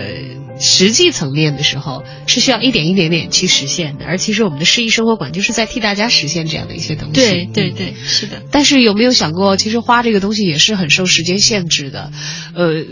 [0.60, 4.04] 实际层面的时候，是需要一点一点点去实现的。
[4.04, 7.14] 而其实我们的诗意生活馆就是在替大家实现这样的一些东西。
[7.14, 8.40] 对对嗯对，是的。
[8.52, 12.12] 但是有没有想过，其实花这个东西也是很受时间限制的，
[12.54, 12.84] 呃。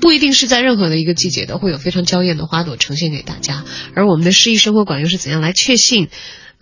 [0.00, 6.08] 不一定是在任何的一个季节都会有非常娇艳的花朵呈现给大家，而我们的诗意生活馆又是怎样来确信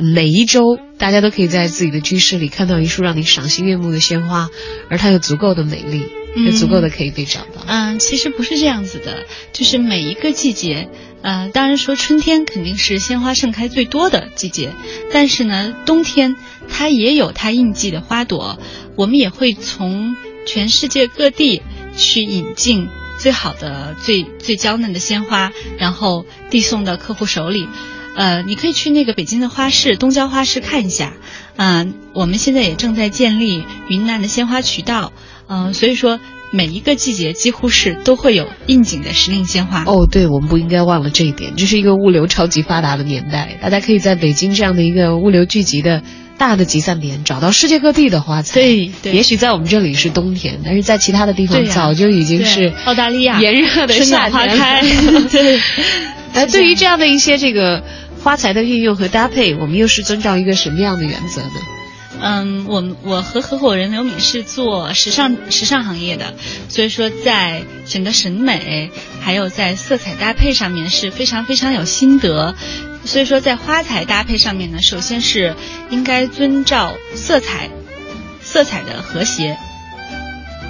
[0.00, 4.48] 每一周大家都可以在自己的居室里看到一束让你赏心悦目的鲜花，
[4.88, 6.04] 而它有足够的美丽，
[6.36, 7.64] 有足够的可以被找到。
[7.66, 10.88] 嗯，其实不是这样子的，就是每一个季节，
[11.22, 14.72] 呃，当然说春天肯定是鲜花盛开最多的季节，
[15.12, 16.36] 但是呢，冬天
[16.68, 18.60] 它也有它应季的花朵，
[18.94, 20.14] 我们也会从
[20.46, 21.60] 全世界各地
[21.96, 22.86] 去引进
[23.18, 27.66] 最好的、最最娇嫩的鲜花，然后递送到客户手里。
[28.18, 31.12] 呃，你可以去那个北京的花市东郊花市看一下，
[31.56, 35.12] 嗯、我们现在也正在建立云南的鲜花渠道，
[35.48, 36.18] 嗯、所以说
[36.50, 39.84] 每一个季节几乎是都会有应景的时令鲜花。
[39.84, 41.54] 哦，对，我们不应该忘了这一点。
[41.56, 46.02] 这是一个物流超级发达的年代，大家可以在北京这样的一个物流聚集的
[46.36, 48.54] 大的集散点找到世界各地的花材。
[48.60, 54.82] 对对也许在我们这里是冬天，但是在其他的地方早就已经是澳大利亚炎热的春夏天暖花开。
[55.30, 55.60] 对，
[56.32, 57.84] 哎，对于这样的一些这个
[58.28, 61.54] 花材的运用和搭配，我们又是遵照一个什么样的原则呢？
[62.20, 66.34] 嗯，我我和合伙人刘敏是做时尚时尚行业的，
[66.68, 68.90] 所以说在整个审美
[69.22, 72.54] 还有在色彩搭配上面是非常非常有心得。
[73.06, 75.54] 所以说在花材搭配上面呢，首先是
[75.88, 77.70] 应该遵照色彩
[78.42, 79.56] 色彩的和谐。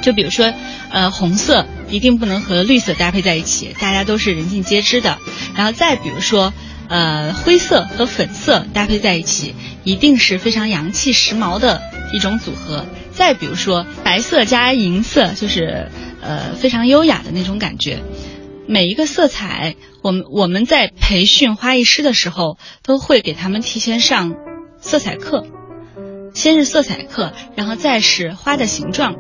[0.00, 0.54] 就比如说，
[0.90, 5.18] 呃，红色一定不能和绿色搭配在一起，大家都是人尽皆知的。
[5.56, 6.52] 然后再比如说，
[6.89, 11.82] 呃，灰色和粉色搭配在一起，一定是非常洋气时髦的
[12.12, 12.86] 一种组合。
[13.12, 15.91] 再比如说，白色加银色，就是
[16.22, 18.03] 呃非常优雅的那种感觉。
[18.66, 24.34] 每一个色彩，我们我们在培训花艺师的时候，都会给他们提前上
[24.80, 25.47] 色彩课。
[26.34, 29.16] 先是色彩课，然后再是花的形状。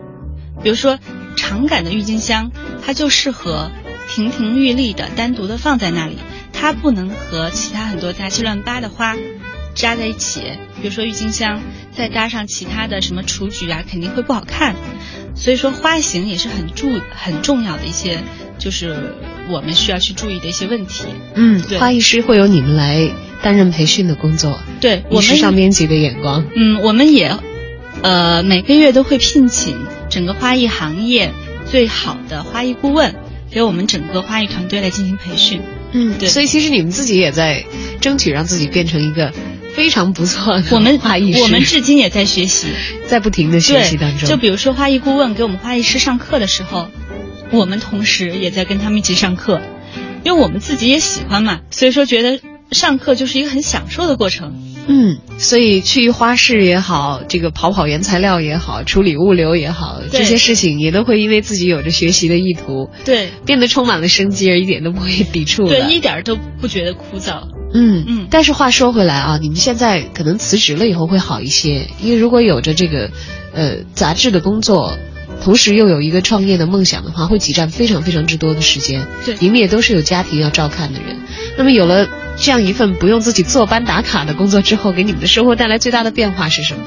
[0.62, 0.98] 比如说，
[1.36, 2.52] 长杆的郁金香，
[2.84, 3.70] 它就适合
[4.08, 6.18] 亭亭玉立的单独的放在那里，
[6.60, 9.16] 它不能和其他很多杂七乱八的花
[9.74, 10.42] 扎在一起。
[10.80, 11.60] 比如说郁金香，
[11.92, 14.74] 再搭上其他的什么雏菊啊，肯定会不好看。
[15.36, 18.18] 所以说，花型也是很注很重要的一些，
[18.58, 19.14] 就是
[19.48, 21.04] 我们需要去注意的一些问题。
[21.34, 23.08] 嗯对花艺师会由你们来
[23.40, 26.44] 担任培训的工作，对我们以时尚编辑的眼光。
[26.56, 27.36] 嗯，我们也，
[28.02, 29.76] 呃，每个月都会聘请
[30.10, 31.32] 整个花艺行业
[31.66, 33.14] 最好的花艺顾问，
[33.48, 35.62] 给我们整个花艺团队来进行培训。
[35.92, 37.64] 嗯，对所以其实你们自己也在
[38.00, 39.32] 争取让自己变成一个
[39.74, 42.68] 非常不错的我们花艺师，我们至今也在学习，
[43.06, 44.28] 在不停的学习当，中。
[44.28, 46.90] 就比如说花艺顾问给我们花艺师上课的时候，
[47.50, 49.62] 我们同时也在跟他们一起上课，
[50.24, 52.40] 因为我们自己也喜欢嘛，所以说觉得
[52.72, 54.67] 上课就是一个很享受的过程。
[54.90, 65.68] 嗯，所以去花市也好，这个跑跑原材料也好，处理物流也好，这些事情也都会因为自己有着学习的意图，对变得充满了生机，而一点都不会抵触。
[65.68, 67.48] 对，一点儿都不觉得枯燥。
[67.74, 73.10] 嗯嗯但是话说回来啊，你们现在可能辞职了以后会好一些，因为如果有着这个
[73.52, 74.96] 呃杂志的工作，
[75.42, 79.06] 同时又有一个创业的梦想的话，会挤占非常非常之多的时间。
[79.24, 81.16] 对你们也都是有家庭要照看的人，
[81.56, 86.82] 那么有了这样一份不用自己坐班打卡的工作之后，给你们的生活带来最大的变化是什么？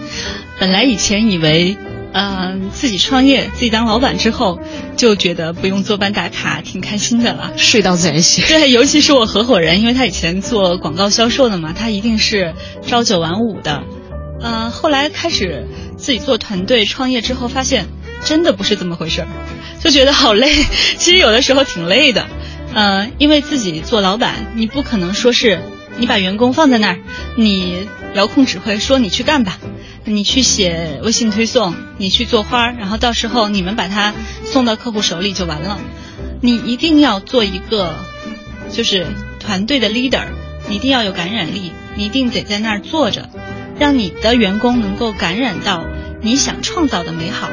[0.59, 1.77] 本来以前以为，
[2.13, 4.59] 呃，自己创业、自己当老板之后，
[4.97, 7.53] 就觉得不用坐班打卡，挺开心的了。
[7.57, 8.43] 睡到自然醒。
[8.47, 12.53] 对，尤其是我合伙人，因为他以前做广告销售的嘛，他一定是
[12.85, 13.83] 朝九晚五的。
[14.41, 17.85] 呃，后来开始自己做团队创业之后，发现
[18.23, 19.27] 真的不是这么回事儿，
[19.79, 20.53] 就觉得好累。
[20.97, 22.27] 其实有的时候挺累的，
[22.73, 25.59] 呃，因为自己做老板，你不可能说是
[25.97, 26.99] 你把员工放在那儿，
[27.35, 29.57] 你遥控指挥说你去干吧，
[30.05, 34.13] 你去写微信推送，你去做花儿，然后到时候你们把它
[34.45, 35.79] 送到客户手里就完了。
[36.41, 37.95] 你一定要做一个
[38.71, 39.05] 就是
[39.39, 40.25] 团队的 leader，
[40.67, 43.29] 你一定要有感染力，你一定得在那儿坐着，
[43.79, 45.85] 让你的员工能够感染到
[46.21, 47.49] 你想创造的美好，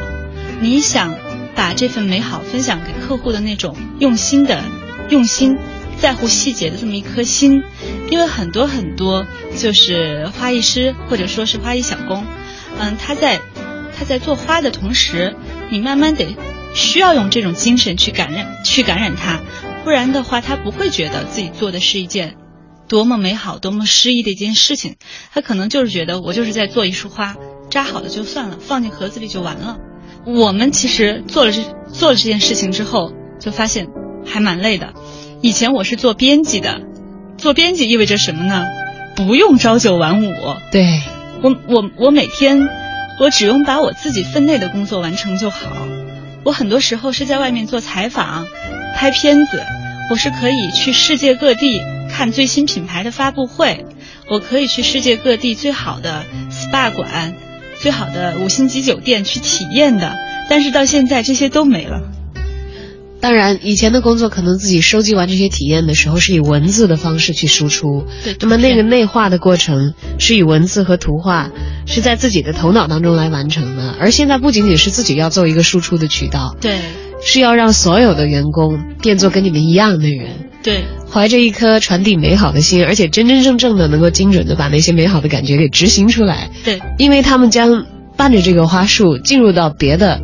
[0.60, 1.16] 你想
[1.54, 4.62] 把这份美好分享给客户的那种用心的
[5.10, 5.58] 用心。
[6.00, 7.64] 在乎细节的这么一颗心，
[8.08, 12.24] 因为很多很多就是花艺师或者说是花艺小工，
[12.78, 13.40] 嗯，他在
[13.98, 15.34] 他在做花的同时，
[15.70, 16.36] 你慢慢得
[16.72, 19.40] 需要用这种精神去感染去感染他，
[19.82, 22.36] 不然的话，他不会觉得自己做的是一件
[22.86, 24.98] 多么美好、多么诗意的一件事情，
[25.34, 27.34] 他可能就是觉得我就是在做一束花，
[27.70, 29.80] 扎好了就算了，放进盒子里就完了。
[30.28, 33.88] 我们其实做了这做了这件事情之后，就发现
[34.26, 34.92] 还蛮累的。
[35.40, 36.82] 以前我是做编辑的，
[37.38, 38.66] 做编辑意味着什么呢？
[39.16, 40.30] 不用朝九晚五。
[40.70, 41.00] 对，
[41.42, 42.68] 我我我每天，
[43.18, 45.58] 我只用把我自己分内的工作完成就好。
[46.44, 48.46] 我很多时候是在外面做采访、
[48.94, 49.62] 拍片子，
[50.10, 53.86] 我是可以去世界各地看最新品牌的发布会，
[54.28, 57.34] 我可以去世界各地最好的 SPA 馆、
[57.80, 60.14] 最好的五星级酒店去体验的。
[60.50, 62.00] 但是到现在这些都没了。
[63.20, 68.06] 当然，以前的工作可能自己收集完这些体验的时候，是以文字的方式去输出。
[68.22, 71.50] 对那么那个内化的过程是以文字和图画
[71.84, 76.78] 是在自己的头脑当中来完成的，而现在不仅仅是自己要做一个输出的渠道，对
[77.20, 90.20] 是要让所有的员工变作跟你们一样的人，对怀着一颗传递美好的心，而且真真正正的能够精准的把那些美好的感觉给执行出来，对因为他们将伴着这个花束进入到别的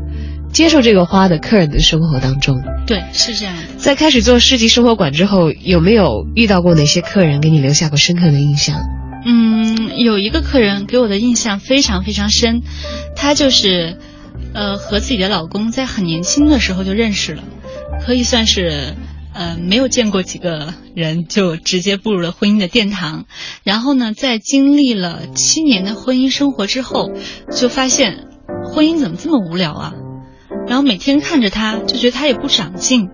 [0.53, 2.62] 接受这个花的客人的生活当中。
[2.86, 3.62] 对，是这样的。
[3.76, 8.76] 在开始做市集生活馆之后，有没有遇到过哪些客人给你留下过深刻的印象？
[9.26, 12.61] 嗯，有一个客人给我的印象非常非常深，
[13.16, 13.97] 他就是，
[14.55, 17.43] 呃，和自己的老公在很年轻的时候就认识了，
[18.05, 18.95] 可以算是，
[19.32, 23.26] 呃，没有见过几个人就直接步入了婚姻的殿堂。
[23.62, 27.11] 然后呢，在经历了七年的婚姻生活之后，
[27.51, 28.28] 就发现
[28.64, 29.93] 婚姻怎么这么无聊啊？
[30.66, 33.09] 然后每天看着他，就觉得他也不长进，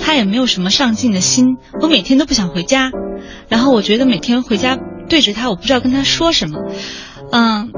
[0.00, 1.56] 他也没有什么上进的心。
[1.80, 2.92] 我每天都不想回家，
[3.48, 6.60] 然后我觉得每天回家对着他，我不知道跟他说什么。
[7.30, 7.72] 嗯，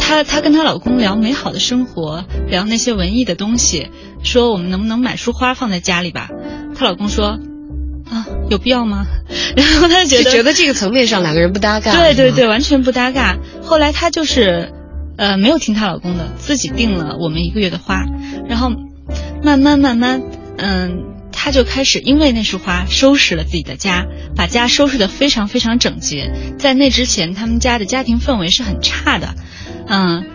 [0.00, 3.90] 她她跟她老公聊美好的生活，聊那些文艺的东西，
[4.22, 6.28] 说我们能不能买束花放在家里吧？
[6.74, 7.38] 她老公说，
[8.10, 9.06] 啊，有必要吗？
[9.56, 11.92] 然后她觉得就觉得这个层面上两个人不搭嘎。
[11.92, 13.36] 对对对，，完全不搭嘎。
[13.62, 14.72] 后来她就是，
[15.16, 18.04] 呃，没有听她老公的，自己订了我们一个月的花，
[18.48, 18.70] 然后
[19.42, 20.22] 慢慢慢慢，
[20.56, 24.06] 嗯，她就开始因为那束花收拾了自己的家，
[24.36, 26.32] 把家收拾得非常非常整洁。
[26.58, 29.34] 在那之前，他们家的家庭氛围是很差的，
[29.88, 30.26] 嗯，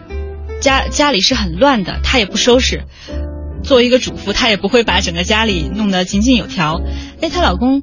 [0.61, 2.83] 家家里是很乱的，她也不收拾。
[3.63, 6.81] 作为一个主妇，她也不会把整个家里弄得井井有条。
[7.21, 7.81] 哎，她老公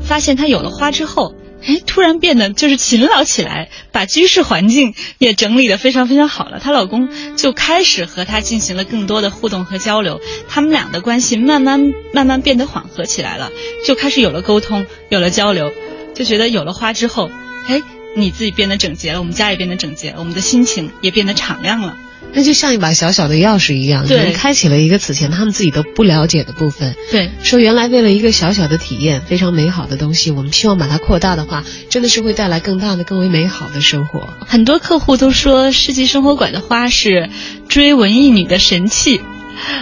[0.00, 1.34] 发现她有了花之后，
[1.66, 6.58] 哎，突然变得就是勤劳起来，把居室环境也整理得非常非常好了。
[6.58, 13.50] 她老公就开始和她进行了更多的互动和交流，他们俩的关系慢慢慢慢变得缓和起来了，
[13.86, 15.72] 就开始有了沟通，有了交流，
[16.14, 17.30] 就觉得有了花之后，
[17.66, 17.82] 哎，
[18.16, 21.96] 你自己变得整洁了，我们家也变得整洁了，我们的心情也变得敞亮了。
[22.32, 26.94] 那就像一把小小的钥匙一样，对开启了一个此前他们自己都不了解的部分。
[27.10, 34.28] 对，说原来为了一个小小的体验，非常美好的东西，我们希望把它扩大的话，真的是会带来更大的、更为美好的生活。
[34.46, 37.28] 很多客户都说世纪生活馆的花是
[37.68, 39.20] 追文艺女的神器，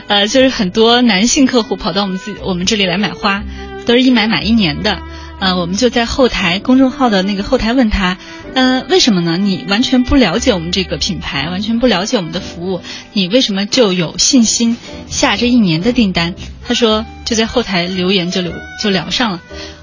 [0.06, 3.44] 呃，就是很多男性客户跑到我们自己我们这里来买花，
[3.84, 5.00] 都是一买买一年的。
[5.40, 8.18] 呃，我们就在后台公众号的那个后台问他，
[8.54, 9.36] 呃，为什么呢？
[9.36, 12.80] 你完全不了解我们这个品牌，完全不了解我们的服务，
[13.12, 14.76] 你为什么就有信心
[15.08, 16.34] 下这一年的订单？
[16.66, 19.40] 他说就在后台留言就留就聊上了。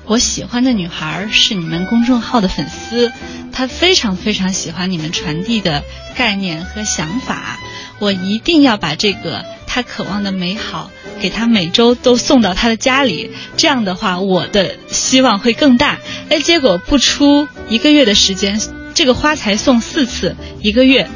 [0.07, 3.11] 我喜欢的女孩是你们公众号的粉丝，
[3.51, 5.83] 她非常非常喜欢你们传递的
[6.15, 7.59] 概念和想法，
[7.99, 15.97] 我一定要把这个她渴望的美好给她每周都送到她的家里，这样的话我的希望会更大。
[16.29, 18.61] 哎，结果不出一个月的时间，
[18.93, 21.09] 这个花才送四次，一个月。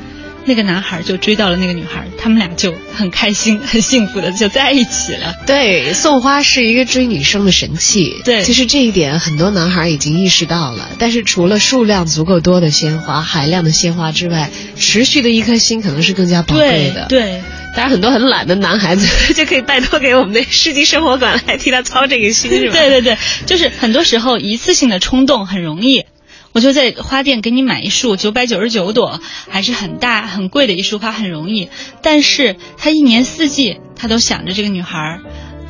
[0.50, 5.36] 那个男孩就追到了那个女孩，他们俩就很开心、 很幸福的就在一起了。
[5.46, 8.20] 对，送花是一个追女生的神器。
[8.26, 10.90] 对其实这一点很多男孩已经意识到了。
[10.98, 17.06] 但是除了数量足够多的鲜花、海量的鲜花之外，持续的一颗心可能是更加宝贵的。。
[17.08, 17.44] 对对，
[17.76, 22.74] 当然，很多很懒的男孩子 就可以拜托给我们的世纪生活馆来替他操这个心，是吧？
[22.80, 26.06] 对对对，就是很多时候一次性的冲动很容易。
[26.52, 29.20] 我就在花店给你买一束九百九十九朵，
[29.50, 31.70] 还是很大很贵的一束花，很容易。
[32.02, 35.22] 但是他一年四季他都想着这个女孩儿，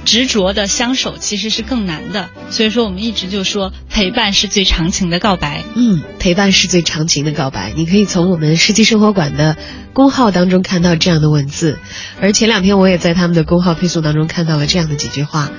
[0.05, 2.29] 执着的相守其实是更难的。
[2.49, 5.63] 所以说我们一直就说陪伴是最长情的告白。
[5.75, 7.73] 嗯，陪伴是最长情的告白。
[7.75, 9.57] 你可以从我们世纪生活馆的
[9.91, 11.77] 公号当中看到这样的文字，
[12.21, 15.51] 而前两天我也在他们的公号推送当中看到了这样的几句话：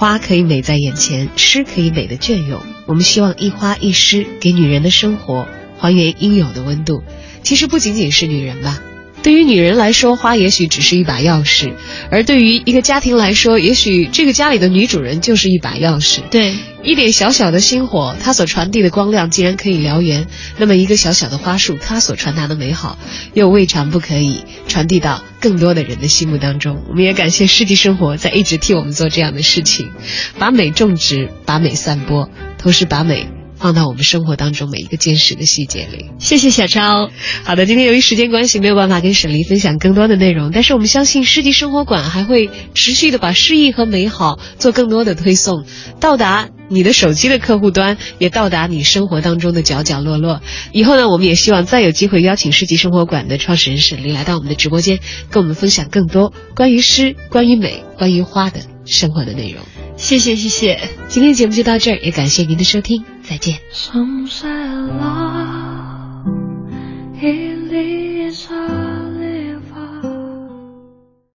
[0.00, 2.62] 花可以美在眼前，诗可以美的隽永。
[2.86, 5.46] 我们希望一花一诗给女人的生活
[5.76, 7.02] 还原应有的温度。
[7.42, 8.80] 其实不仅仅是女人吧，
[9.22, 11.74] 对于女人来说，花也许只是一把钥匙；
[12.10, 16.20] 而对于一个家庭来说，也许这个家里的女主人就是一把钥匙。
[16.30, 20.24] 对，一点小小的星火，它所传递的光亮竟然可以燎原；
[20.56, 22.98] 那么一个小小的花束，它所传达的美好，
[23.34, 26.82] 又未尝不可以传递到更多的人的心目当中。
[26.88, 29.90] 我们也感谢世纪生活在一直替我们做这样的事情，
[30.38, 33.39] 把美种植，把美散播，同时把美。
[33.60, 36.06] 放到我们生活当中每一个坚实的细节里。
[36.18, 37.10] 谢谢小超。
[37.44, 45.64] 好的，今天由于时间关系，没有办法跟沈黎分享更多的内容，但是我们相信世纪生活馆还会持续的把诗意和美好做更多的推送，
[46.00, 50.40] 到达你的手机的客户端，也到达你生活当中的角角落落。
[50.72, 55.00] 以后呢，我们也希望再有机会邀请世纪生活馆的创始人沈黎来到我们的直播间，
[55.30, 59.62] 跟我们分享更多关于诗、关于美、关于花的生活的内容。
[60.00, 60.80] 谢谢谢谢。
[61.08, 63.60] 今天节目就到这儿也感谢您的收听再见。